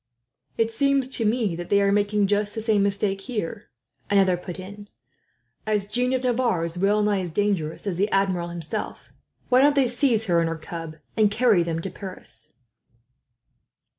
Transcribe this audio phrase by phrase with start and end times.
[0.57, 3.69] "It seems to me that they are making just the same mistake here,"
[4.09, 4.89] another put in.
[5.67, 9.11] "As Jeanne of Navarre is well nigh as dangerous as the Admiral himself,
[9.49, 12.53] why don't they seize her and her cub, and carry them to Paris?"